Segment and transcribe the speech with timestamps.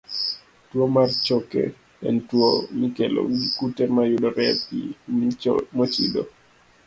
[0.69, 1.61] Tuwo mar choke
[2.07, 2.49] en tuwo
[2.81, 4.77] mikelo gi kute mayudore e pi
[5.77, 6.21] mochido.